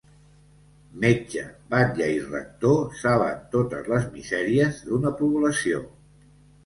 Metge, 1.03 1.43
batlle 1.73 2.07
i 2.13 2.17
rector 2.29 2.97
saben 3.03 3.45
totes 3.57 3.93
les 3.93 4.09
misèries 4.17 4.81
d'una 4.89 5.13
població. 5.21 5.85